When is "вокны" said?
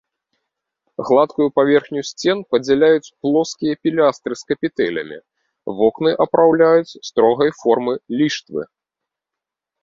5.83-6.11